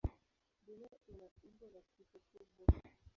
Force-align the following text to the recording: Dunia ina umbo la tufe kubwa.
Dunia 0.65 0.97
ina 1.11 1.25
umbo 1.45 1.65
la 1.73 1.81
tufe 1.93 2.17
kubwa. 2.27 2.65